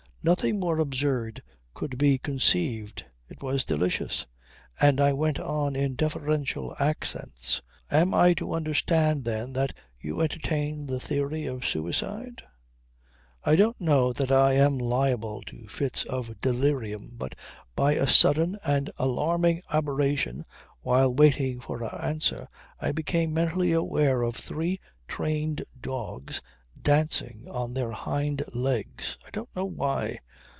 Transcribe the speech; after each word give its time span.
Nothing 0.23 0.59
more 0.59 0.77
absurd 0.77 1.41
could 1.73 1.97
be 1.97 2.19
conceived. 2.19 3.05
It 3.27 3.41
was 3.41 3.65
delicious. 3.65 4.27
And 4.79 5.01
I 5.01 5.13
went 5.13 5.39
on 5.39 5.75
in 5.75 5.95
deferential 5.95 6.75
accents: 6.79 7.63
"Am 7.89 8.13
I 8.13 8.35
to 8.35 8.53
understand 8.53 9.25
then 9.25 9.53
that 9.53 9.73
you 9.99 10.21
entertain 10.21 10.85
the 10.85 10.99
theory 10.99 11.47
of 11.47 11.65
suicide?" 11.65 12.43
I 13.43 13.55
don't 13.55 13.81
know 13.81 14.13
that 14.13 14.31
I 14.31 14.53
am 14.53 14.77
liable 14.77 15.41
to 15.47 15.67
fits 15.67 16.03
of 16.03 16.39
delirium 16.39 17.13
but 17.17 17.33
by 17.75 17.93
a 17.93 18.05
sudden 18.05 18.59
and 18.63 18.91
alarming 18.99 19.63
aberration 19.73 20.45
while 20.81 21.11
waiting 21.11 21.59
for 21.59 21.79
her 21.79 21.97
answer 21.99 22.47
I 22.79 22.91
became 22.91 23.33
mentally 23.33 23.71
aware 23.71 24.21
of 24.21 24.35
three 24.35 24.79
trained 25.07 25.63
dogs 25.81 26.43
dancing 26.83 27.45
on 27.47 27.75
their 27.75 27.91
hind 27.91 28.43
legs. 28.55 29.15
I 29.23 29.29
don't 29.31 29.55
know 29.55 29.65
why. 29.67 30.17